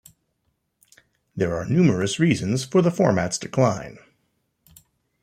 [1.35, 3.99] There are numerous reasons for the format's decline.